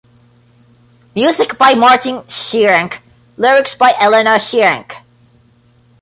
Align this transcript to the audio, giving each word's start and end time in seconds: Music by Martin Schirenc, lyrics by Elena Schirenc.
Music 1.13 1.59
by 1.59 1.75
Martin 1.75 2.23
Schirenc, 2.27 3.01
lyrics 3.37 3.75
by 3.75 3.93
Elena 4.01 4.39
Schirenc. 4.39 4.95